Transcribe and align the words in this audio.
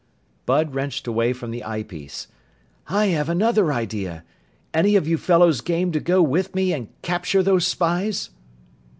Bud 0.47 0.73
wrenched 0.73 1.05
away 1.05 1.31
from 1.31 1.51
the 1.51 1.63
eyepiece. 1.63 2.25
"I 2.87 3.05
have 3.09 3.29
another 3.29 3.71
idea! 3.71 4.23
Any 4.73 4.95
of 4.95 5.07
you 5.07 5.19
fellows 5.19 5.61
game 5.61 5.91
to 5.91 5.99
go 5.99 6.23
with 6.23 6.55
me 6.55 6.73
and 6.73 6.87
capture 7.03 7.43
those 7.43 7.67
spies?" 7.67 8.31